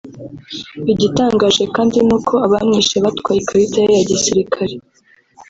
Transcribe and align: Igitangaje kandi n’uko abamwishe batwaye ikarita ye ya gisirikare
Igitangaje 0.91 1.63
kandi 1.75 1.97
n’uko 2.07 2.33
abamwishe 2.45 2.97
batwaye 3.05 3.39
ikarita 3.41 3.77
ye 3.83 3.89
ya 3.97 4.03
gisirikare 4.09 4.75